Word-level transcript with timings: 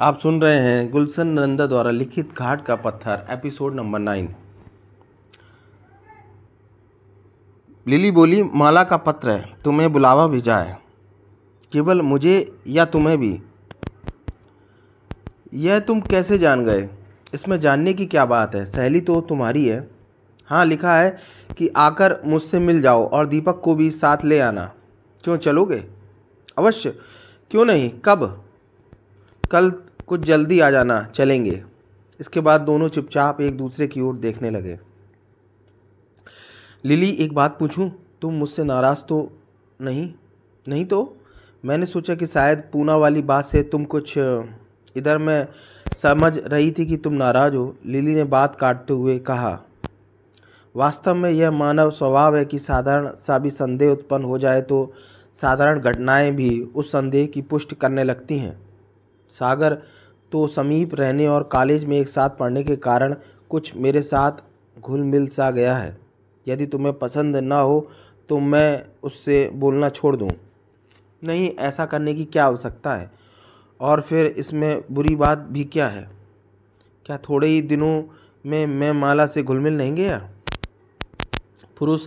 आप 0.00 0.18
सुन 0.18 0.42
रहे 0.42 0.58
हैं 0.58 0.90
गुलशन 0.90 1.26
नंदा 1.26 1.66
द्वारा 1.66 1.90
लिखित 1.90 2.34
घाट 2.38 2.64
का 2.64 2.76
पत्थर, 2.76 3.26
एपिसोड 3.30 3.74
नंबर 3.74 3.98
नाइन। 3.98 4.34
लिली 7.86 8.10
बोली, 8.10 8.42
माला 8.42 8.84
का 8.84 8.96
पत्र 8.96 9.30
है, 9.30 9.56
तुम्हें 9.64 9.92
बुलावा 9.92 10.26
भेजा 10.26 10.58
है 10.58 10.78
केवल 11.72 12.02
मुझे 12.02 12.58
या 12.66 12.84
तुम्हें 12.84 13.18
भी? 13.18 13.42
यह 15.54 15.78
तुम 15.78 16.00
कैसे 16.00 16.38
जान 16.38 16.64
गए? 16.64 16.88
इसमें 17.34 17.60
जानने 17.60 17.92
की 17.92 18.06
क्या 18.06 18.24
बात 18.24 18.54
है? 18.54 18.66
सहेली 18.66 19.00
तो 19.00 19.20
तुम्हारी 19.20 19.66
है। 19.66 19.90
हाँ 20.46 20.64
लिखा 20.64 20.96
है 20.96 21.18
कि 21.58 21.68
आकर 21.68 22.20
मुझसे 22.24 22.58
मिल 22.58 22.82
जाओ 22.82 23.08
और 23.08 23.26
दीपक 23.26 23.60
को 23.60 23.74
भी 23.74 23.90
साथ 23.90 24.18
ले 24.24 24.40
आना। 24.40 24.72
क्यों 25.24 25.36
चलोगे? 25.36 25.84
अवश्य। 26.58 26.90
क्यों 27.50 27.64
नहीं? 27.64 27.90
कब? 28.04 28.44
कल 29.50 29.72
कुछ 30.08 30.20
जल्दी 30.20 30.60
आ 30.60 30.70
जाना, 30.70 31.02
चलेंगे। 31.14 31.62
इसके 32.20 32.40
बाद 32.40 32.60
दोनों 32.60 32.88
चुपचाप 32.88 33.40
एक 33.40 33.56
दूसरे 33.56 33.86
की 33.86 34.00
ओर 34.00 34.16
देखने 34.16 34.50
लगे। 34.50 34.78
लिली, 36.84 37.10
एक 37.10 37.32
बात 37.32 37.58
पूछूँ? 37.58 37.90
तुम 38.22 38.34
मुझसे 38.34 38.64
नाराज़ 38.64 39.04
तो 39.04 39.30
नहीं? 39.80 40.12
नहीं 40.66 40.84
तो? 40.84 41.16
मैंने 41.64 41.86
सोचा 41.86 42.14
कि 42.14 42.26
शायद 42.26 42.62
पूना 42.72 42.96
वाली 42.96 43.22
बात 43.22 43.44
से 43.44 43.62
तुम 43.62 43.84
कुछ, 43.84 44.14
इधर 44.96 45.18
मैं 45.18 45.46
समझ 45.96 46.36
रही 46.38 46.70
थी 46.70 46.86
कि 46.86 46.96
तुम 46.96 47.12
नाराज़ 47.12 47.56
हो। 47.56 47.74
लिली 47.86 48.14
ने 48.14 48.24
बात 48.26 48.56
काटते 48.56 48.92
हुए 48.92 49.18
कहा, 49.18 49.58
वास्तव 50.74 51.14
में 51.14 51.30
यह 51.30 51.50
मानव 51.50 51.90
स्वभाव 51.90 52.36
है 52.36 52.44
कि 52.44 52.58
साधारण 52.58 53.10
सा 53.16 53.38
भी 53.38 53.50
संदेह 53.50 53.90
उत्पन्न 53.90 54.24
हो 54.24 54.38
जाए 54.38 54.60
तो 54.62 54.92
साधारण 55.36 55.80
घटनाएँ 55.80 56.30
भी 56.32 56.60
उस 56.74 56.90
संदेह 56.92 57.26
की 57.26 57.42
पुष्टि 57.42 57.76
करने 57.76 58.04
लगती 58.04 58.38
हैं। 58.38 58.58
सागर 59.32 59.76
तो 60.32 60.46
समीप 60.46 60.94
रहने 60.94 61.26
और 61.26 61.42
कॉलेज 61.42 61.84
में 61.84 61.96
एक 61.98 62.08
साथ 62.08 62.30
पढ़ने 62.30 62.62
के 62.64 62.76
कारण 62.76 63.14
कुछ 63.50 63.74
मेरे 63.76 64.02
साथ 64.02 64.42
घुल 64.80 65.00
मिल 65.00 65.26
सा 65.28 65.50
गया 65.50 65.76
है। 65.76 65.96
यदि 66.46 66.66
तुम्हें 66.66 66.92
पसंद 66.98 67.36
ना 67.36 67.60
हो 67.60 67.88
तो 68.28 68.38
मैं 68.38 68.84
उससे 69.02 69.48
बोलना 69.54 69.88
छोड़ 69.88 70.14
दूँ। 70.16 70.30
नहीं, 71.22 71.48
ऐसा 71.50 71.86
करने 71.86 72.14
की 72.14 72.24
क्या 72.24 72.44
आवश्यकता 72.44 72.94
है? 72.94 73.10
और 73.80 74.00
फिर 74.00 74.26
इसमें 74.26 74.82
बुरी 74.90 75.14
बात 75.16 75.38
भी 75.38 75.64
क्या 75.64 75.88
है? 75.88 76.08
क्या 77.06 77.16
थोड़े 77.18 77.46
ही 77.48 77.62
दिनों 77.62 78.02
में 78.46 78.66
मैं 78.66 78.92
माला 78.92 79.26
से 79.26 79.42
घुल 79.42 79.58
मिल 79.58 79.76
नहीं 79.76 79.94
गया? 79.94 80.18
पुरुष 81.78 82.06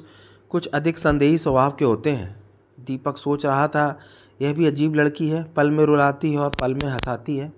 कुछ 0.49 0.67
अधिक 0.67 0.97
संदेही 0.97 1.37
स्वभाव 1.37 1.71
के 1.71 1.85
होते 1.85 2.09
हैं। 2.09 2.35
दीपक 2.79 3.17
सोच 3.17 3.45
रहा 3.45 3.67
था, 3.67 3.99
यह 4.41 4.53
भी 4.53 4.65
अजीब 4.65 4.95
लड़की 4.95 5.29
है, 5.29 5.43
पल 5.43 5.71
में 5.71 5.83
रुलाती 5.85 6.31
है 6.31 6.39
और 6.39 6.51
पल 6.61 6.73
में 6.73 6.89
हंसाती 6.89 7.37
है। 7.37 7.51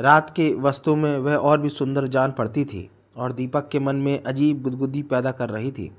रात 0.00 0.30
के 0.30 0.54
वस्तु 0.54 0.94
में 0.96 1.18
वह 1.18 1.36
और 1.36 1.60
भी 1.60 1.68
सुंदर 1.68 2.06
जान 2.08 2.32
पड़ती 2.32 2.64
थी 2.64 2.90
और 3.16 3.32
दीपक 3.32 3.68
के 3.68 3.78
मन 3.78 3.96
में 3.96 4.22
अजीब 4.22 4.62
गुदगुदी 4.62 5.02
पैदा 5.02 5.32
कर 5.32 5.48
रही 5.48 5.72
थी। 5.72 5.90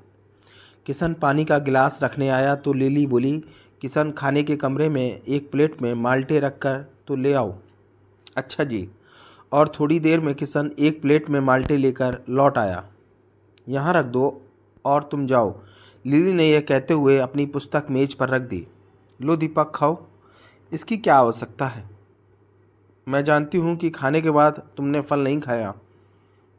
किशन 0.86 1.14
पानी 1.14 1.46
का 1.46 1.60
गिलास 1.60 2.00
रखने 2.04 2.30
आया 2.30 2.56
तो 2.56 2.74
लिली 2.74 3.06
बोली, 3.08 3.44
किशन, 3.82 4.12
खाने 4.12 4.44
के 4.44 4.56
कमरे 4.56 4.90
में 4.90 5.22
एक 5.22 5.52
प्लेट 5.52 5.82
में 5.82 5.94
माल्टे 5.94 6.40
रख 6.40 6.58
कर 6.58 6.86
तो 7.08 7.16
ले 7.16 7.34
आओ। 7.34 7.54
अच्छा 8.38 8.64
जी। 8.64 8.90
और 9.52 9.72
थोड़ी 9.80 10.00
देर 10.00 10.20
में 10.20 10.36
किशन 10.36 10.72
एक 10.80 11.02
प्लेट 11.02 11.30
में 11.30 11.40
माल्टे 11.40 11.78
लेकर 11.78 12.22
लौट 12.30 12.58
आया। 12.58 12.84
यहाँ 13.70 13.94
रख 13.94 14.06
दो 14.06 14.42
और 14.86 15.04
तुम 15.04 15.28
जाओ। 15.28 15.56
लिली 16.06 16.34
ने 16.34 16.50
यह 16.50 16.62
कहते 16.62 16.94
हुए 16.94 17.18
अपनी 17.18 17.46
पुस्तक 17.46 17.88
मेज 17.90 18.14
पर 18.14 18.30
रख 18.30 18.42
दी। 18.42 18.68
लो 19.22 19.36
दीपक, 19.36 19.72
खाओ। 19.76 19.98
इसकी 20.72 20.98
क्या 20.98 21.16
आवश्यकता 21.16 21.68
है? 21.68 21.91
मैं 23.08 23.24
जानती 23.24 23.58
हूँ 23.58 23.76
कि 23.76 23.90
खाने 23.90 24.22
के 24.22 24.30
बाद 24.30 24.62
तुमने 24.78 25.02
फल 25.02 25.20
नहीं 25.20 25.40
खाया। 25.40 25.74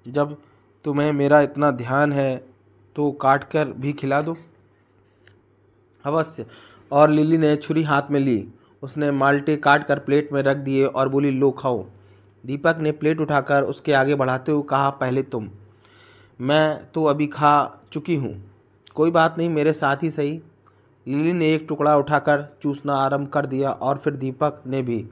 जब 0.07 0.37
तुम्हें 0.85 1.13
मेरा 1.13 1.41
इतना 1.41 1.71
ध्यान 1.71 2.13
है 2.13 2.37
तो 2.97 3.11
काट 3.13 3.45
कर 3.45 3.69
भी 3.69 3.93
खिला 3.93 4.21
दो। 4.23 4.37
अवश्य। 6.05 6.47
और 6.91 7.11
लिली 7.11 7.39
ने 7.39 7.55
छुरी 7.57 7.83
हाथ 7.83 8.11
में 8.11 8.21
ली। 8.21 8.49
उसने 8.83 9.11
माल्टे 9.11 9.57
काट 9.57 9.87
कर 9.87 9.99
प्लेट 9.99 10.33
में 10.33 10.43
रख 10.43 10.57
दिए 10.57 10.85
और 10.85 11.09
बोली, 11.09 11.31
लो, 11.31 11.51
खाओ। 11.51 11.85
दीपक 12.45 12.79
ने 12.81 12.93
प्लेट 12.93 13.21
उठाकर 13.21 13.63
उसके 13.63 13.93
आगे 13.93 14.15
बढ़ाते 14.15 14.53
हुए 14.53 14.63
कहा, 14.63 14.91
पहले 14.91 15.23
तुम। 15.23 15.49
मैं 16.41 16.87
तो 16.95 17.05
अभी 17.05 17.27
खा 17.27 17.81
चुकी 17.93 18.17
हूँ। 18.17 18.35
कोई 18.95 19.11
बात 19.11 19.39
नहीं, 19.39 19.51
मेरे 19.51 19.73
साथ 19.73 20.03
ही 20.03 20.11
सही। 20.11 20.41
लिली 21.07 21.33
ने 21.33 21.55
एक 21.55 21.67
टुकड़ा 21.69 21.97
उठाकर 21.97 22.57
चूसना 22.63 22.95
आरंभ 22.95 23.29
कर 23.29 23.47
दिया 23.47 23.71
और 23.71 23.99
फिर 23.99 24.17
दीपक 24.17 24.63
ने 24.67 24.83
भी 24.83 25.07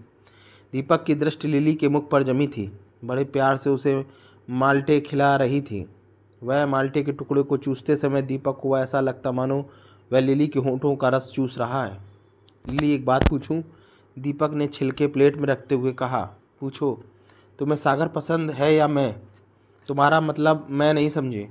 दीपक 0.72 1.04
की 1.04 1.14
दृष्टि 1.14 1.48
लिली 1.48 1.74
के 1.74 1.88
मुख 1.88 2.10
पर 2.10 2.22
जमी 2.22 2.46
थी। 2.46 2.72
बड़े 3.04 3.24
प्यार 3.24 3.56
से 3.56 3.70
उसे 3.70 4.06
माल्टे 4.50 5.00
खिला 5.00 5.36
रही 5.36 5.60
थी। 5.60 5.86
वह 6.42 6.66
माल्टे 6.66 7.02
के 7.02 7.12
टुकड़े 7.12 7.42
को 7.42 7.56
चूसते 7.56 7.96
समय 7.96 8.22
दीपक 8.22 8.58
को 8.62 8.78
ऐसा 8.78 9.00
लगता, 9.00 9.32
मानो 9.32 9.70
वह 10.12 10.20
लिली 10.20 10.46
के 10.48 10.58
होंठों 10.58 10.96
का 10.96 11.08
रस 11.08 11.32
चूस 11.34 11.58
रहा 11.58 11.84
है। 11.84 11.98
लिली, 12.68 12.94
एक 12.94 13.04
बात 13.04 13.28
पूछूँ? 13.28 13.64
दीपक 14.18 14.50
ने 14.54 14.66
छिलके 14.66 15.06
प्लेट 15.06 15.36
में 15.36 15.48
रखते 15.48 15.74
हुए 15.74 15.92
कहा, 15.92 16.30
पूछो, 16.60 17.02
तुम्हें 17.58 17.76
सागर 17.76 18.08
पसंद 18.08 18.50
है 18.50 18.74
या 18.74 18.88
मैं? 18.88 19.20
तुम्हारा 19.86 20.20
मतलब 20.20 20.66
मैं 20.70 20.94
नहीं 20.94 21.08
समझे। 21.08 21.48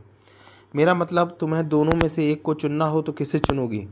मेरा 0.75 0.93
मतलब 0.93 1.37
तुम्हें 1.39 1.69
दोनों 1.69 1.91
में 1.91 2.09
से 2.09 2.31
एक 2.31 2.41
को 2.41 2.53
चुनना 2.53 2.85
हो 2.85 3.01
तो 3.01 3.11
किसे 3.11 3.39
चुनोगी? 3.39 3.87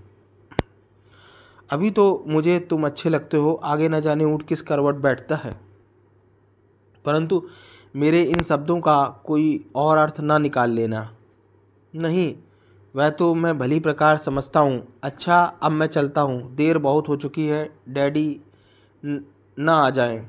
अभी 1.69 1.89
तो 1.91 2.23
मुझे 2.27 2.59
तुम 2.59 2.85
अच्छे 2.85 3.09
लगते 3.09 3.37
हो, 3.37 3.53
आगे 3.53 3.89
न 3.89 3.99
जाने 4.01 4.25
ऊँट 4.25 4.47
किस 4.47 4.61
करवट 4.61 4.95
बैठता 4.95 5.35
है। 5.35 5.51
परंतु 7.05 7.41
मेरे 7.95 8.21
इन 8.23 8.41
शब्दों 8.41 8.79
का 8.81 9.03
कोई 9.25 9.65
और 9.75 9.97
अर्थ 9.97 10.19
ना 10.19 10.37
निकाल 10.37 10.71
लेना। 10.71 11.09
नहीं, 11.93 12.33
वह 12.95 13.09
तो 13.09 13.33
मैं 13.35 13.57
भली 13.57 13.79
प्रकार 13.79 14.17
समझता 14.17 14.59
हूँ। 14.59 14.81
अच्छा 15.03 15.41
अब 15.61 15.71
मैं 15.71 15.87
चलता 15.87 16.21
हूँ। 16.21 16.55
देर 16.55 16.77
बहुत 16.77 17.09
हो 17.09 17.15
चुकी 17.15 17.45
है, 17.45 17.69
डैडी 17.89 18.39
ना 19.03 19.73
आ 19.75 19.89
जाएँ। 19.89 20.19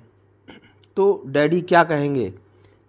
तो 0.97 1.23
डैडी 1.27 1.61
क्या 1.61 1.85
कहेंगे? 1.85 2.33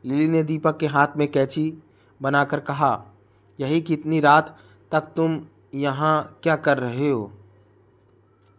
लिली 0.03 0.27
ने 0.27 0.43
दीपक 0.43 0.77
के 0.77 0.87
हाथ 0.87 1.17
में 1.17 1.27
कैची 1.27 1.73
बनाकर 2.19 2.59
कहा, 2.59 3.05
यही 3.59 3.81
कि 3.81 3.93
इतनी 3.93 4.19
रात 4.19 4.55
तक 4.91 5.11
तुम 5.15 5.41
यहाँ 5.75 6.39
क्या 6.43 6.55
कर 6.55 6.77
रहे 6.77 7.09
हो? 7.09 7.31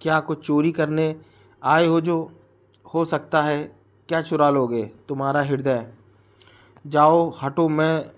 क्या 0.01 0.21
कुछ 0.21 0.47
चोरी 0.47 0.73
करने 0.73 1.17
आए 1.63 1.87
हो 1.87 2.01
जो 2.01 2.33
हो 2.95 3.05
सकता 3.05 3.43
है? 3.43 3.77
क्या 4.09 4.23
चुरा 4.23 4.51
लोगे? 4.51 4.83
तुम्हारा 5.09 5.43
हृदय। 5.43 5.87
जाओ, 6.87 7.33
हटो, 7.43 7.69
मैं 7.69 8.11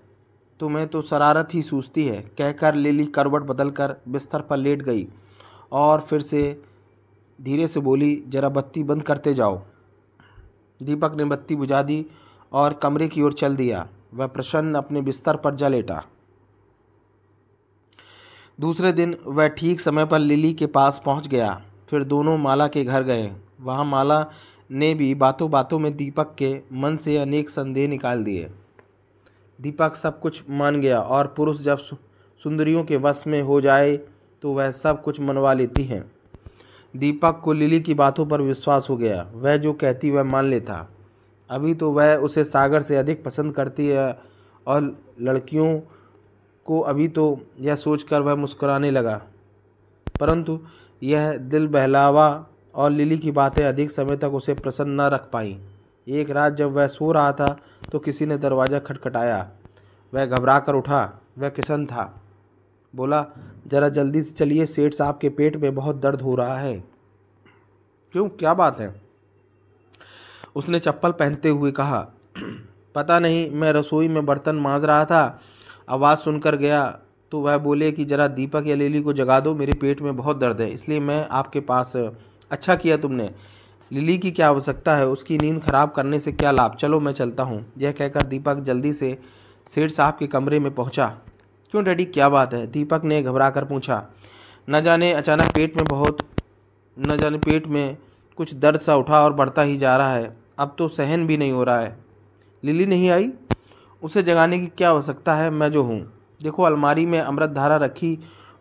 तुम्हें 0.59 0.87
तो 0.87 1.01
शरारत 1.01 1.49
ही 1.53 1.61
सूझती 1.61 2.05
है। 2.07 2.21
कहकर 2.37 2.75
लिली 2.75 3.05
करवट 3.05 3.41
बदल 3.41 3.69
कर 3.69 3.95
बिस्तर 4.07 4.41
पर 4.41 4.57
लेट 4.57 4.81
गई 4.81 5.07
और 5.71 6.01
फिर 6.01 6.21
से 6.21 6.61
धीरे 7.41 7.67
से 7.67 7.79
बोली, 7.79 8.23
जरा 8.27 8.49
बत्ती 8.49 8.83
बंद 8.83 9.03
करते 9.03 9.33
जाओ। 9.33 9.61
दीपक 10.83 11.13
ने 11.15 11.25
बत्ती 11.25 11.55
बुझा 11.55 11.83
दी 11.83 12.05
और 12.53 12.73
कमरे 12.73 13.07
की 13.07 13.21
ओर 13.21 13.33
चल 13.33 13.55
दिया। 13.55 13.87
वह 14.13 14.27
प्रसन्न 14.27 14.75
अपने 14.75 15.01
बिस्तर 15.01 15.35
पर 15.35 15.55
जा 15.55 15.67
लेटा। 15.67 16.03
दूसरे 18.59 18.93
दिन 18.93 19.17
वह 19.25 19.47
ठीक 19.47 19.81
समय 19.81 20.05
पर 20.05 20.19
लिली 20.19 20.53
के 20.53 20.65
पास 20.65 21.01
पहुँच 21.05 21.27
गया। 21.27 21.61
फिर 21.93 22.03
दोनों 22.03 22.37
माला 22.37 22.67
के 22.67 22.83
घर 22.83 23.03
गए। 23.03 23.29
वहाँ 23.61 23.83
माला 23.85 24.25
ने 24.71 24.93
भी 24.93 25.13
बातों 25.15 25.49
बातों 25.51 25.79
में 25.79 25.95
दीपक 25.97 26.33
के 26.37 26.53
मन 26.73 26.95
से 26.97 27.17
अनेक 27.17 27.49
संदेह 27.49 27.87
निकाल 27.87 28.23
दिए। 28.23 28.49
दीपक 29.59 29.95
सब 29.95 30.19
कुछ 30.19 30.43
मान 30.49 30.79
गया 30.81 30.99
और 30.99 31.27
पुरुष 31.37 31.59
जब 31.61 31.77
सुंदरियों 32.41 32.83
के 32.83 32.97
वश 32.97 33.23
में 33.27 33.41
हो 33.41 33.61
जाए 33.61 33.95
तो 34.41 34.53
वह 34.53 34.71
सब 34.71 35.01
कुछ 35.03 35.19
मनवा 35.19 35.53
लेती 35.53 35.83
हैं। 35.83 36.03
दीपक 36.93 37.41
को 37.43 37.53
लिली 37.53 37.81
की 37.81 37.93
बातों 37.93 38.25
पर 38.25 38.41
विश्वास 38.41 38.87
हो 38.89 38.97
गया। 38.97 39.21
वह 39.33 39.57
जो 39.57 39.73
कहती 39.73 40.11
वह 40.11 40.23
मान 40.23 40.45
लेता। 40.45 40.87
अभी 41.49 41.75
तो 41.75 41.91
वह 41.91 42.15
उसे 42.15 42.43
सागर 42.43 42.81
से 42.81 42.95
अधिक 42.95 43.23
पसंद 43.23 43.53
करती 43.53 43.87
है 43.87 44.19
और 44.67 44.97
लड़कियों 45.21 45.79
को 46.65 46.79
अभी 46.79 47.07
तो 47.07 47.25
यह 47.59 47.75
सोचकर 47.75 48.21
वह 48.21 48.35
मुस्कुराने 48.35 48.91
लगा। 48.91 49.21
परंतु 50.19 50.59
यह 51.03 51.31
दिल 51.37 51.67
बहलावा 51.67 52.45
और 52.75 52.91
लिली 52.91 53.17
की 53.17 53.31
बातें 53.31 53.63
अधिक 53.65 53.91
समय 53.91 54.17
तक 54.17 54.33
उसे 54.33 54.53
प्रसन्न 54.53 55.01
न 55.01 55.09
रख 55.09 55.29
पाई। 55.31 55.57
एक 56.07 56.29
रात 56.29 56.53
जब 56.53 56.71
वह 56.71 56.87
सो 56.87 57.11
रहा 57.11 57.31
था 57.31 57.57
तो 57.91 57.99
किसी 57.99 58.25
ने 58.25 58.37
दरवाज़ा 58.37 58.79
खटखटाया। 58.79 59.47
वह 60.13 60.25
घबरा 60.25 60.57
कर 60.59 60.75
उठा, 60.75 61.19
वह 61.37 61.49
किशन 61.49 61.85
था। 61.85 62.13
बोला, 62.93 63.25
ज़रा 63.67 63.89
जल्दी 63.89 64.21
से 64.21 64.31
चलिए, 64.31 64.65
सेठ 64.65 64.93
साहब 64.93 65.17
के 65.17 65.29
पेट 65.29 65.55
में 65.57 65.73
बहुत 65.75 65.95
दर्द 65.95 66.21
हो 66.21 66.35
रहा 66.35 66.57
है। 66.57 66.83
क्यों, 68.13 68.27
क्या 68.29 68.53
बात 68.53 68.79
है? 68.79 68.93
उसने 70.55 70.79
चप्पल 70.79 71.11
पहनते 71.11 71.49
हुए 71.49 71.71
कहा, 71.71 71.99
पता 72.95 73.19
नहीं, 73.19 73.49
मैं 73.51 73.71
रसोई 73.73 74.07
में 74.07 74.25
बर्तन 74.25 74.55
मांज 74.55 74.85
रहा 74.85 75.05
था। 75.05 75.39
आवाज़ 75.89 76.19
सुनकर 76.19 76.55
गया 76.55 76.99
तो 77.33 77.39
वह 77.39 77.57
बोले 77.57 77.91
कि 77.91 78.03
ज़रा 78.05 78.27
दीपक 78.27 78.63
या 78.67 78.75
लिली 78.75 79.01
को 79.01 79.13
जगा 79.13 79.39
दो, 79.39 79.53
मेरे 79.55 79.73
पेट 79.73 80.01
में 80.01 80.15
बहुत 80.15 80.37
दर्द 80.37 80.59
है, 80.61 80.69
इसलिए 80.71 80.99
मैं 80.99 81.27
आपके 81.31 81.59
पास 81.59 81.95
अच्छा 82.51 82.75
किया 82.75 82.97
तुमने। 82.97 83.29
लिली 83.91 84.17
की 84.17 84.31
क्या 84.31 84.47
आवश्यकता 84.47 84.95
है? 84.95 85.07
उसकी 85.07 85.37
नींद 85.37 85.61
खराब 85.63 85.91
करने 85.91 86.19
से 86.19 86.31
क्या 86.31 86.51
लाभ? 86.51 86.75
चलो 86.75 86.99
मैं 86.99 87.13
चलता 87.13 87.43
हूँ। 87.43 87.65
यह 87.77 87.91
कहकर 87.91 88.23
दीपक 88.23 88.59
जल्दी 88.59 88.93
से 88.93 89.17
सेठ 89.67 89.91
साहब 89.91 90.17
के 90.19 90.27
कमरे 90.27 90.59
में 90.59 90.73
पहुँचा। 90.75 91.07
क्यों 91.71 91.83
डैडी, 91.83 92.05
क्या 92.05 92.29
बात 92.29 92.53
है? 92.53 92.65
दीपक 92.67 93.03
ने 93.03 93.21
घबरा 93.23 93.49
कर 93.49 93.65
पूछा। 93.65 94.03
न 94.69 94.81
जाने, 94.81 95.11
अचानक 95.13 95.51
पेट 95.55 95.77
में 95.77 95.85
बहुत, 95.85 96.17
न 96.97 97.17
जाने 97.17 97.37
पेट 97.39 97.67
में 97.67 97.97
कुछ 98.37 98.53
दर्द 98.53 98.79
सा 98.79 98.95
उठा 98.95 99.23
और 99.23 99.33
बढ़ता 99.33 99.61
ही 99.61 99.77
जा 99.77 99.97
रहा 99.97 100.15
है। 100.15 100.35
अब 100.59 100.75
तो 100.77 100.87
सहन 100.87 101.27
भी 101.27 101.37
नहीं 101.37 101.51
हो 101.51 101.63
रहा 101.63 101.79
है। 101.79 101.97
लिली 102.63 102.85
नहीं 102.85 103.09
आई? 103.09 103.31
उसे 104.03 104.23
जगाने 104.23 104.59
की 104.59 104.67
क्या 104.67 104.89
आवश्यकता 104.89 105.35
है? 105.35 105.49
मैं 105.49 105.71
जो 105.71 105.83
हूँ। 105.83 106.05
देखो, 106.41 106.63
अलमारी 106.63 107.05
में 107.05 107.19
अमृत 107.19 107.49
धारा 107.49 107.77
रखी 107.77 108.17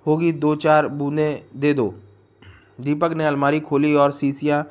होगी, 0.07 0.33
दो 0.33 0.55
चार 0.57 0.89
बूंदें 0.89 1.45
दे 1.57 1.75
दो। 1.75 1.95
दीपक 2.81 3.13
ने 3.13 3.27
अलमारी 3.27 3.61
खोली 3.61 3.95
और 3.95 4.13
सीसियाँ 4.13 4.65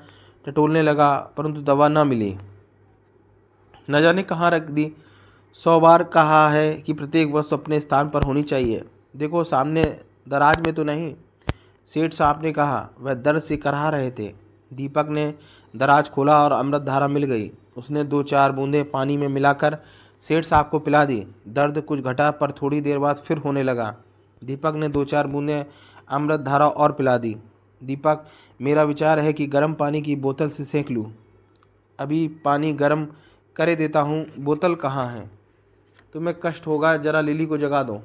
टटोलने 0.45 0.81
लगा, 0.81 1.15
परंतु 1.37 1.61
दवा 1.61 1.87
न 1.87 2.07
मिली। 2.07 2.35
न 3.89 4.01
जाने 4.01 4.23
कहाँ 4.23 4.51
रख 4.51 4.69
दी? 4.69 4.91
सौ 5.53 5.79
बार 5.79 6.03
कहा 6.03 6.49
है 6.49 6.73
कि 6.73 6.93
प्रत्येक 6.93 7.31
वस्तु 7.31 7.57
अपने 7.57 7.79
स्थान 7.79 8.09
पर 8.09 8.23
होनी 8.23 8.43
चाहिए। 8.43 8.83
देखो, 9.15 9.43
सामने 9.43 9.83
दराज 10.29 10.59
में 10.59 10.73
तो 10.75 10.83
नहीं, 10.83 11.13
सेठ 11.85 12.13
साहब 12.13 12.43
ने 12.43 12.51
कहा, 12.51 12.89
वह 12.99 13.13
दर्द 13.13 13.41
से 13.41 13.57
कराह 13.57 13.89
रहे 13.89 14.11
थे। 14.11 14.33
दीपक 14.73 15.07
ने 15.09 15.33
दराज 15.75 16.09
खोला 16.09 16.43
और 16.43 16.51
अमृत 16.51 16.81
धारा 16.81 17.07
मिल 17.07 17.23
गई। 17.23 17.51
उसने 17.77 18.03
दो 18.03 18.23
चार 18.23 18.51
बूंदें 18.51 18.91
पानी 18.91 19.17
में 19.17 19.27
मिलाकर 19.27 19.77
सेठ 20.25 20.45
साहब 20.45 20.69
को 20.69 20.79
पिला 20.79 21.05
दी। 21.05 21.25
दर्द 21.47 21.81
कुछ 21.81 21.99
घटा, 21.99 22.31
पर 22.31 22.51
थोड़ी 22.51 22.81
देर 22.81 22.99
बाद 22.99 23.15
फिर 23.15 23.37
होने 23.37 23.63
लगा। 23.63 23.95
दीपक 24.41 24.73
ने 24.75 24.89
दो 24.89 25.03
चार 25.03 25.27
बूंदें 25.27 25.65
अमृत 26.09 26.39
धारा 26.39 26.67
और 26.67 26.91
पिला 26.91 27.17
दी। 27.17 27.35
दीपक, 27.81 28.25
मेरा 28.59 28.83
विचार 28.83 29.19
है 29.19 29.33
कि 29.33 29.47
गर्म 29.47 29.73
पानी 29.73 30.01
की 30.01 30.15
बोतल 30.15 30.49
से 30.49 30.65
सेंक 30.65 30.91
लूँ। 30.91 31.05
अभी 31.99 32.27
पानी 32.45 32.73
गर्म 32.73 33.07
करे 33.55 33.75
देता 33.75 34.01
हूँ। 34.01 34.25
बोतल 34.39 34.75
कहाँ 34.75 35.07
है? 35.07 35.29
तुम्हें 36.13 36.35
कष्ट 36.43 36.67
होगा, 36.67 36.97
जरा 36.97 37.21
लिली 37.21 37.45
को 37.45 37.57
जगा 37.57 37.83
दो। 37.83 38.01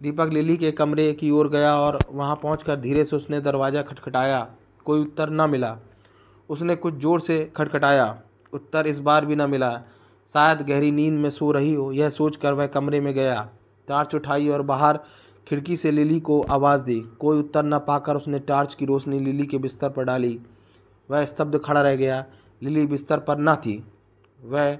दीपक 0.00 0.30
लिली 0.32 0.56
के 0.56 0.70
कमरे 0.72 1.12
की 1.12 1.30
ओर 1.30 1.48
गया 1.48 1.74
और 1.76 1.98
वहाँ 2.10 2.36
पहुंचकर 2.36 2.76
धीरे 2.76 3.04
से 3.04 3.16
उसने 3.16 3.40
दरवाज़ा 3.40 3.82
खटखटाया। 3.82 4.46
कोई 4.84 5.00
उत्तर 5.00 5.30
न 5.30 5.50
मिला। 5.50 5.76
उसने 6.48 6.76
कुछ 6.76 6.94
ज़ोर 6.94 7.20
से 7.20 7.52
खटखटाया। 7.56 8.06
उत्तर 8.52 8.86
इस 8.86 8.98
बार 8.98 9.26
भी 9.26 9.36
न 9.36 9.50
मिला। 9.50 9.70
शायद 10.32 10.62
गहरी 10.62 10.92
नींद 10.92 11.14
में 11.14 11.30
सो 11.30 11.52
रही 11.52 11.74
हो। 11.74 11.92
यह 11.92 12.10
सोचकर 12.10 12.54
वह 12.54 12.66
कमरे 12.66 13.00
में 13.00 13.14
गया। 13.14 13.48
टार्च 13.88 14.14
उठाई 14.14 14.48
और 14.48 14.62
बाहर 14.62 15.00
खिड़की 15.48 15.76
से 15.76 15.90
लिली 15.90 16.20
को 16.20 16.40
आवाज़ 16.42 16.82
दी। 16.82 17.00
कोई 17.00 17.38
उत्तर 17.38 17.64
न 17.64 17.78
पाकर 17.78 18.16
उसने 18.16 18.38
टार्च 18.38 18.74
की 18.74 18.86
रोशनी 18.86 19.18
लिली 19.18 19.46
के 19.46 19.58
बिस्तर 19.58 19.88
पर 19.88 20.04
डाली। 20.04 20.40
वह 21.10 21.24
स्तब्ध 21.24 21.60
खड़ा 21.64 21.82
रह 21.82 21.96
गया। 21.96 22.24
लिली 22.62 22.86
बिस्तर 22.86 23.18
पर 23.18 23.38
न 23.38 23.54
थी। 23.54 23.84
वह 24.44 24.78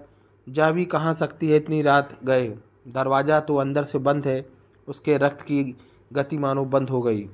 जा 0.48 0.70
भी 0.70 0.84
कहाँ 0.84 1.14
सकती 1.14 1.48
है 1.48 1.56
इतनी 1.56 1.82
रात? 1.82 2.18
गए। 2.24 2.48
दरवाज़ा 2.88 3.40
तो 3.40 3.56
अंदर 3.56 3.84
से 3.84 3.98
बंद 3.98 4.26
है। 4.26 4.46
उसके 4.88 5.18
रक्त 5.18 5.40
की 5.40 5.76
गति 6.12 6.38
मानो 6.38 6.64
बंद 6.64 6.90
हो 6.90 7.02
गई। 7.02 7.28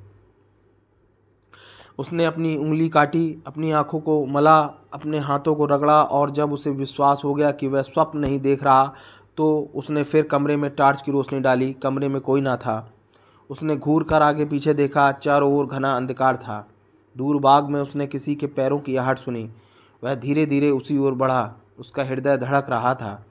उसने 2.00 2.25
अपनी 2.25 2.56
उंगली 2.56 2.88
काटी, 2.88 3.43
अपनी 3.47 3.70
आँखों 3.70 4.00
को 4.00 4.25
मला, 4.26 4.58
अपने 4.93 5.19
हाथों 5.19 5.55
को 5.55 5.64
रगड़ा 5.67 6.02
और 6.02 6.31
जब 6.31 6.52
उसे 6.52 6.70
विश्वास 6.70 7.23
हो 7.25 7.35
गया 7.35 7.50
कि 7.50 7.69
वह 7.69 7.82
स्वप्न 7.82 8.19
नहीं 8.19 8.41
देख 8.41 8.62
रहा 8.64 8.94
तो 9.37 9.70
उसने 9.75 10.02
फिर 10.02 10.23
कमरे 10.23 10.56
में 10.56 10.70
टार्च 10.70 11.02
की 11.02 11.12
रोशनी 11.12 11.41
डाली। 11.41 11.73
कमरे 11.73 12.08
में 12.08 12.20
कोई 12.20 12.41
ना 12.41 12.56
था। 12.56 12.93
उसने 13.50 13.76
घूर 13.76 14.02
कर 14.02 14.23
आगे 14.23 14.44
पीछे 14.44 14.75
देखा, 14.75 15.12
चारों 15.12 15.52
ओर 15.58 15.67
घना 15.67 15.93
अंधकार 15.97 16.37
था। 16.37 16.67
दूर 17.17 17.41
बाग 17.41 17.69
में 17.69 17.81
उसने 17.81 18.06
किसी 18.06 18.35
के 18.35 18.47
पैरों 18.47 18.79
की 18.79 18.97
आहट 18.97 19.19
सुनी। 19.19 19.49
वह 20.05 20.14
धीरे 20.14 20.47
धीरे 20.47 20.70
उसी 20.70 20.99
ओर 20.99 21.14
बढ़ा। 21.14 21.55
उसका 21.79 22.05
हृदय 22.05 22.37
धड़क 22.37 22.67
रहा 22.70 22.94
था। 22.94 23.26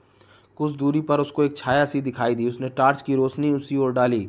कुछ 0.56 0.72
दूरी 0.72 1.00
पर 1.00 1.20
उसको 1.20 1.44
एक 1.44 1.56
छाया 1.56 1.84
सी 1.84 2.00
दिखाई 2.00 2.34
दी। 2.34 2.48
उसने 2.48 2.68
टार्च 2.68 3.02
की 3.02 3.14
रोशनी 3.14 3.50
उसी 3.50 3.76
ओर 3.76 3.92
डाली। 3.92 4.28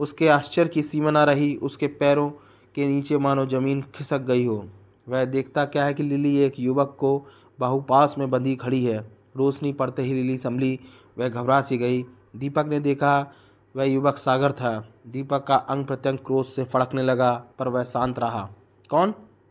उसके 0.00 0.28
आश्चर्य 0.28 0.68
की 0.68 0.82
सीमा 0.82 1.10
न 1.10 1.18
रही। 1.18 1.54
उसके 1.56 1.86
पैरों 1.86 2.30
के 2.74 2.86
नीचे 2.86 3.18
मानो 3.18 3.46
ज़मीन 3.46 3.84
खिसक 3.94 4.20
गई 4.20 4.46
हो। 4.46 4.68
वह 5.08 5.24
देखता 5.24 5.64
क्या 5.64 5.84
है 5.84 5.94
कि 5.94 6.02
लिली 6.02 6.36
एक 6.36 6.60
युवक 6.60 6.96
को 7.00 7.26
बाहुपास 7.60 8.14
में 8.18 8.30
बंधी 8.30 8.56
खड़ी 8.56 8.84
है। 8.84 9.16
रोशनी 9.36 9.72
पड़ते 9.72 10.02
ही 10.02 10.14
लिली 10.14 10.38
संभली 10.38 10.80
वह 11.18 11.28
घबरा 11.28 11.60
सी 11.60 11.78
गई। 11.78 12.04
दीपक 12.36 12.64
ने 12.66 12.80
देखा 12.80 13.32
वह 13.76 13.84
युवक 13.84 14.16
सागर 14.16 14.52
था। 14.52 14.88
दीपक 15.06 15.44
का 15.44 15.56
अंग 15.56 15.84
प्रत्यंग 15.84 16.18
क्रोध 16.18 16.46
से 16.46 16.64
फड़कने 16.64 17.02
लगा 17.02 17.44
पर 17.58 17.68
वह 17.68 17.84
शांत 17.84 18.18
रहा। 18.18 18.50
कौन? 18.90 19.10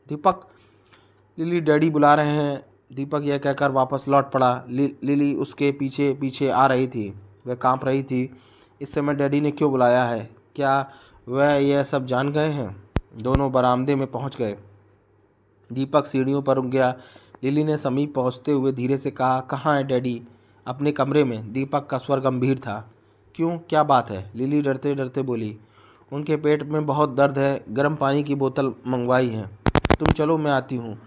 दीपक? 0.09 0.47
लिली 1.39 1.61
डैडी 1.61 1.89
बुला 1.89 2.15
रहे 2.15 2.31
हैं। 2.31 2.65
दीपक 2.93 3.21
यह 3.23 3.37
कहकर 3.37 3.71
वापस 3.71 4.05
लौट 4.07 4.31
पड़ा। 4.31 4.65
लि, 4.69 4.95
लिली 5.03 5.35
उसके 5.35 5.71
पीछे 5.71 6.17
पीछे 6.21 6.49
आ 6.49 6.67
रही 6.67 6.87
थी। 6.87 7.13
वह 7.47 7.55
काँप 7.55 7.85
रही 7.85 8.03
थी। 8.03 8.37
इस 8.81 8.93
समय 8.93 9.13
डैडी 9.13 9.41
ने 9.41 9.51
क्यों 9.51 9.71
बुलाया 9.71 10.05
है? 10.05 10.29
क्या 10.55 10.91
वह 11.27 11.49
यह 11.49 11.83
सब 11.83 12.05
जान 12.05 12.31
गए 12.31 12.49
हैं? 12.49 12.88
दोनों 13.11 13.51
बरामदे 13.51 13.95
में 13.95 14.07
पहुँच 14.07 14.35
गए। 14.37 14.55
दीपक 15.69 16.05
सीढ़ियों 16.05 16.41
पर 16.41 16.55
रुक 16.55 16.65
गया। 16.65 16.93
लिली 17.43 17.63
ने 17.63 17.77
समीप 17.77 18.13
पहुँचते 18.15 18.51
हुए 18.51 18.71
धीरे 18.71 18.97
से 18.97 19.11
कहा, 19.11 19.39
कहाँ 19.39 19.75
है 19.77 19.83
डैडी? 19.83 20.21
अपने 20.67 20.91
कमरे 20.91 21.23
में 21.23 21.51
दीपक 21.53 21.87
का 21.87 21.97
स्वर 21.97 22.19
गंभीर 22.19 22.57
था। 22.57 22.91
क्यों? 23.35 23.57
क्या 23.59 23.83
बात 23.83 24.09
है? 24.11 24.29
लिली 24.35 24.61
डरते 24.61 24.93
डरते 24.95 25.21
बोली, 25.21 25.55
उनके 26.11 26.35
पेट 26.35 26.63
में 26.63 26.85
बहुत 26.85 27.15
दर्द 27.15 27.37
है। 27.39 27.63
गर्म 27.69 27.95
पानी 27.95 28.23
की 28.23 28.35
बोतल 28.35 28.73
मंगवाई 28.87 29.29
है। 29.29 29.45
तुम 29.99 30.07
चलो, 30.07 30.37
मैं 30.37 30.51
आती 30.51 30.75
हूँ। 30.75 30.97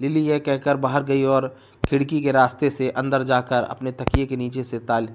लिली 0.00 0.20
यह 0.20 0.38
कहकर 0.38 0.76
बाहर 0.76 1.02
गई 1.02 1.24
और 1.24 1.56
खिड़की 1.82 2.20
के 2.22 2.32
रास्ते 2.32 2.70
से 2.70 2.88
अंदर 2.90 3.22
जाकर 3.22 3.62
अपने 3.62 3.92
तकिए 3.92 4.26
के 4.26 4.36
नीचे 4.36 4.64
से 4.64 4.78
ताल, 4.78 5.06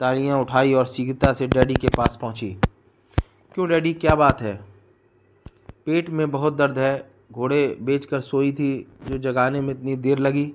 तालियाँ 0.00 0.40
उठाई 0.40 0.72
और 0.72 0.86
शीघ्रता 0.86 1.32
से 1.32 1.46
डैडी 1.46 1.74
के 1.74 1.88
पास 1.88 2.18
पहुँची। 2.22 2.56
क्यों 3.54 3.68
डैडी? 3.68 3.92
क्या 3.94 4.14
बात 4.14 4.40
है? 4.40 4.77
पेट 5.88 6.10
में 6.10 6.30
बहुत 6.30 6.56
दर्द 6.56 6.78
है। 6.78 7.10
घोड़े 7.32 7.78
बेचकर 7.80 8.20
सोई 8.20 8.52
थी, 8.52 8.86
जो 9.08 9.18
जगाने 9.18 9.60
में 9.60 9.70
इतनी 9.70 9.96
देर 9.96 10.18
लगी। 10.18 10.52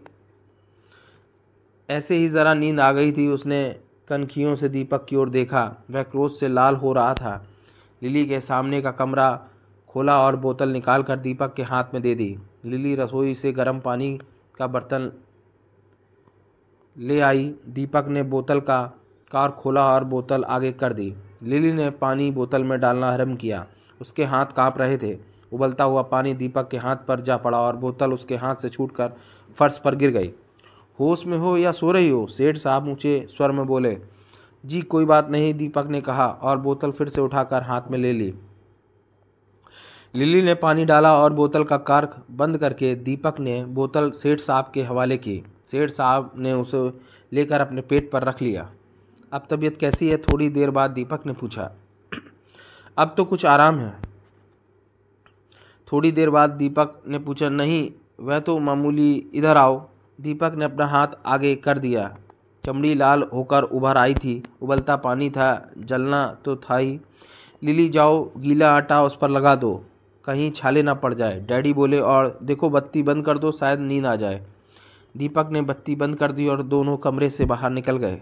ऐसे 1.90 2.16
ही 2.16 2.28
ज़रा 2.28 2.54
नींद 2.54 2.80
आ 2.80 2.92
गई 2.92 3.12
थी, 3.12 3.28
उसने 3.28 3.80
कनखियों 4.08 4.56
से 4.56 4.70
दीपक 4.70 5.06
की 5.06 5.16
ओर 5.16 5.30
देखा। 5.30 5.84
वह 5.92 6.04
क्रोध 6.04 6.32
से 6.32 6.48
लाल 6.48 6.76
हो 6.76 6.94
रहा 6.94 7.14
था। 7.14 7.48
लिली 8.04 8.26
के 8.26 8.42
सामने 8.42 8.82
का 8.82 8.92
कमरा 8.92 9.46
खोला 9.90 10.22
और 10.22 10.36
बोतल 10.36 10.70
निकाल 10.70 11.04
कर 11.04 11.16
दीपक 11.16 11.54
के 11.54 11.64
हाथ 11.64 11.84
में 11.94 12.02
दे 12.02 12.16
दी। 12.16 12.38
लिली 12.66 12.96
रसोई 12.96 13.36
से 13.36 13.52
गर्म 13.52 13.80
पानी 13.80 14.20
का 14.58 14.68
बर्तन 14.68 15.12
ले 16.98 17.20
आई। 17.20 17.56
दीपक 17.70 18.06
ने 18.08 18.24
बोतल 18.24 18.60
का 18.60 18.94
कार 19.32 19.52
खोला 19.52 19.94
और 19.94 20.04
बोतल 20.04 20.44
आगे 20.44 20.72
कर 20.72 20.94
दी। 20.94 21.16
लिली 21.44 21.74
ने 21.74 21.90
पानी 21.90 22.32
बोतल 22.32 22.64
में 22.64 22.80
डालना 22.80 23.10
आरंभ 23.10 23.38
किया। 23.38 23.68
उसके 24.04 24.26
हाथ 24.26 24.46
काँप 24.46 24.78
रहे 24.78 24.98
थे। 24.98 25.18
उबलता 25.54 25.84
हुआ 25.84 26.02
पानी 26.02 26.34
दीपक 26.34 26.70
के 26.70 26.78
हाथ 26.78 26.96
पर 27.08 27.22
जा 27.22 27.38
पड़ा 27.38 27.60
और 27.62 27.76
बोतल 27.76 28.14
उसके 28.14 28.36
हाथ 28.36 28.56
से 28.56 28.70
छूटकर 28.70 29.12
फर्श 29.56 29.78
पर 29.78 29.96
गिर 29.96 30.10
गई। 30.10 30.32
होश 31.00 31.26
में 31.26 31.38
हो 31.38 31.58
या 31.58 31.72
सो 31.72 31.92
रही 31.92 32.10
हो? 32.10 32.28
सेठ 32.28 32.58
साहब 32.58 32.88
ऊँचे 32.88 33.28
स्वर 33.30 33.52
में 33.52 33.66
बोले। 33.66 33.98
जी, 34.66 34.82
कोई 34.82 35.06
बात 35.06 35.30
नहीं, 35.30 35.54
दीपक 35.54 35.88
ने 35.90 36.02
कहा 36.02 36.28
और 36.28 36.58
बोतल 36.58 36.92
फिर 36.92 37.10
से 37.10 37.22
उठाकर 37.22 37.62
हाथ 37.62 37.82
में 37.92 38.00
ले 38.00 38.14
ली। 38.14 38.34
लिली 40.16 40.42
ने 40.42 40.54
पानी 40.56 40.86
डाला 40.86 41.20
और 41.20 41.34
बोतल 41.34 41.64
का 41.64 41.78
कार्क 41.78 42.26
बंद 42.32 42.58
करके 42.58 42.96
दीपक 42.96 43.40
ने 43.40 43.66
बोतल 43.66 44.12
सेठ 44.12 44.40
साहब 44.40 44.72
के 44.74 44.82
हवाले 44.82 45.18
की। 45.18 45.44
सेठ 45.72 45.90
साहब 45.90 46.34
ने 46.38 46.54
उसे 46.54 46.92
लेकर 47.34 47.62
अपने 47.62 47.82
पेट 47.82 48.12
पर 48.12 48.24
रख 48.24 48.42
लिया। 48.42 48.70
अब 49.34 49.44
तबीयत 49.50 49.78
कैसी 49.78 50.10
है? 50.10 50.18
थोड़ी 50.18 50.50
देर 50.50 50.72
बाद 50.72 50.92
दीपक 50.92 51.26
ने 51.26 51.34
पूछा। 51.34 51.72
अब 52.98 53.14
तो 53.18 53.26
कुछ 53.26 53.46
आराम 53.46 53.80
है। 53.80 53.94
थोड़ी 55.92 56.12
देर 56.12 56.30
बाद 56.30 56.50
दीपक 56.50 57.02
ने 57.08 57.20
पूछा, 57.20 57.50
नहीं, 57.50 57.92
वह 58.20 58.40
तो 58.40 58.60
मामूली 58.60 59.14
इधर 59.34 59.58
आओ। 59.58 59.88
दीपक 60.22 60.54
ने 60.58 60.66
अपना 60.66 60.88
हाथ 60.88 61.08
आगे 61.26 61.56
कर 61.56 61.78
दिया। 61.78 62.18
चमड़ी 62.66 62.96
लाल 62.96 63.24
होकर 63.24 63.64
उभर 63.64 63.98
आई 63.98 64.14
थी। 64.14 64.44
उबलता 64.62 64.96
पानी 64.96 65.30
था, 65.30 65.72
जलना 65.78 66.38
तो 66.46 66.56
था 66.56 66.78
ही। 66.78 67.00
लिली, 67.64 67.90
जाओ, 67.90 68.32
गीला 68.38 68.76
आटा 68.76 69.04
उस 69.04 69.18
पर 69.18 69.30
लगा 69.30 69.56
दो। 69.56 69.86
कहीं 70.26 70.52
छाले 70.52 70.84
ना 70.84 70.94
पड़ 70.94 71.14
जाए। 71.14 71.40
डैडी 71.40 71.74
बोले, 71.74 72.00
और 72.00 72.40
देखो, 72.44 72.70
बत्ती 72.70 73.04
बंद 73.04 73.26
कर 73.26 73.38
दो, 73.38 73.52
शायद 73.52 73.80
नींद 73.80 74.06
आ 74.06 74.16
जाए। 74.16 74.48
दीपक 75.18 75.50
ने 75.52 75.62
बत्ती 75.62 75.96
बंद 75.96 76.16
कर 76.16 76.32
दी 76.32 76.48
और 76.48 76.64
दोनों 76.64 76.98
कमरे 76.98 77.30
से 77.30 77.46
बाहर 77.46 77.70
निकल 77.70 77.98
गए। 77.98 78.22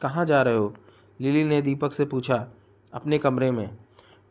कहाँ 0.00 0.24
जा 0.24 0.42
रहे 0.42 0.56
हो? 0.56 0.74
लिली 1.20 1.44
ने 1.44 1.62
दीपक 1.62 1.92
से 1.92 2.04
पूछा, 2.04 2.46
अपने 2.92 3.18
कमरे 3.18 3.50
में। 3.50 3.70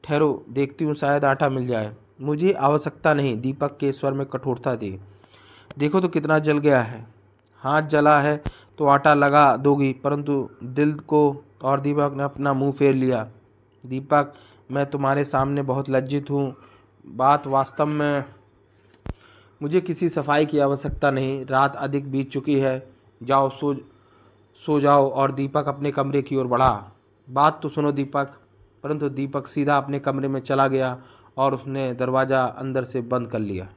ठहरो, 0.03 0.45
देखती 0.49 0.85
हूँ 0.85 0.93
शायद 0.95 1.25
आटा 1.25 1.49
मिल 1.49 1.67
जाए। 1.67 1.95
मुझे 2.21 2.51
आवश्यकता 2.53 3.13
नहीं, 3.13 3.39
दीपक 3.41 3.77
के 3.77 3.91
स्वर 3.91 4.13
में 4.13 4.25
कठोरता 4.25 4.75
थी। 4.75 4.99
देखो 5.77 5.99
तो 6.01 6.07
कितना 6.07 6.39
जल 6.39 6.57
गया 6.57 6.81
है। 6.81 7.05
हाथ 7.63 7.81
जला 7.83 8.19
है 8.21 8.41
तो 8.79 8.85
आटा 8.85 9.13
लगा 9.13 9.55
दोगी, 9.57 9.91
परंतु 9.93 10.49
दिल 10.63 10.93
को 10.93 11.43
और 11.63 11.79
दीपक 11.79 12.13
ने 12.17 12.23
अपना 12.23 12.53
मुँह 12.53 12.71
फेर 12.71 12.93
लिया। 12.95 13.27
दीपक, 13.83 14.33
मैं 14.71 14.85
तुम्हारे 14.85 15.23
सामने 15.25 15.61
बहुत 15.61 15.89
लज्जित 15.89 16.29
हूँ। 16.29 16.55
बात 17.05 17.47
वास्तव 17.47 17.85
में, 17.85 18.23
मुझे 19.61 19.81
किसी 19.81 20.09
सफ़ाई 20.09 20.45
की 20.45 20.59
आवश्यकता 20.59 21.11
नहीं। 21.11 21.45
रात 21.45 21.75
अधिक 21.75 22.11
बीत 22.11 22.31
चुकी 22.31 22.59
है। 22.59 22.91
जाओ, 23.21 23.49
सो 23.49 23.73
सो 24.61 24.79
जाओ 24.79 25.09
और 25.09 25.31
दीपक 25.31 25.67
अपने 25.67 25.91
कमरे 25.91 26.21
की 26.21 26.35
ओर 26.35 26.47
बढ़ा। 26.47 26.91
बात 27.27 27.59
तो 27.63 27.69
सुनो 27.69 27.91
दीपक। 27.91 28.31
परंतु 28.83 29.09
दीपक 29.09 29.47
सीधा 29.47 29.77
अपने 29.77 29.99
कमरे 29.99 30.27
में 30.27 30.39
चला 30.39 30.67
गया 30.67 30.97
और 31.37 31.53
उसने 31.55 31.93
दरवाज़ा 31.93 32.43
अंदर 32.45 32.83
से 32.83 33.01
बंद 33.01 33.27
कर 33.27 33.39
लिया। 33.39 33.67